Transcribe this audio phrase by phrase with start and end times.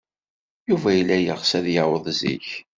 [0.69, 2.47] Yuba yella yeɣs ad yaweḍ zik.